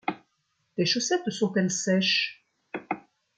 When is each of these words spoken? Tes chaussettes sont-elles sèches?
Tes 0.75 0.85
chaussettes 0.87 1.29
sont-elles 1.29 1.69
sèches? 1.69 2.47